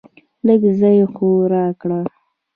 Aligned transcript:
لږ 0.45 0.61
ځای 0.79 0.99
خو 1.13 1.29
راکړه. 1.53 1.99